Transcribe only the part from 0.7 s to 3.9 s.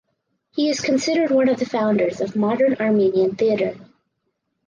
considered one of the founders of modern Armenian theater.